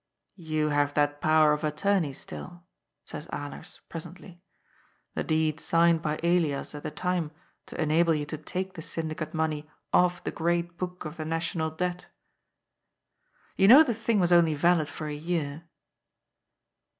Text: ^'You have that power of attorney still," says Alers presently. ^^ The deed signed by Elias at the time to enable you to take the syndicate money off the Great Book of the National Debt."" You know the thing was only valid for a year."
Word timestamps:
^'You 0.35 0.71
have 0.71 0.95
that 0.95 1.21
power 1.21 1.53
of 1.53 1.63
attorney 1.63 2.11
still," 2.11 2.63
says 3.05 3.27
Alers 3.27 3.81
presently. 3.87 4.29
^^ 4.29 4.39
The 5.13 5.23
deed 5.23 5.59
signed 5.59 6.01
by 6.01 6.19
Elias 6.23 6.73
at 6.73 6.81
the 6.81 6.89
time 6.89 7.29
to 7.67 7.79
enable 7.79 8.15
you 8.15 8.25
to 8.25 8.37
take 8.39 8.73
the 8.73 8.81
syndicate 8.81 9.35
money 9.35 9.69
off 9.93 10.23
the 10.23 10.31
Great 10.31 10.75
Book 10.75 11.05
of 11.05 11.17
the 11.17 11.25
National 11.25 11.69
Debt."" 11.69 12.07
You 13.57 13.67
know 13.67 13.83
the 13.83 13.93
thing 13.93 14.19
was 14.19 14.31
only 14.31 14.55
valid 14.55 14.87
for 14.87 15.05
a 15.05 15.13
year." 15.13 15.69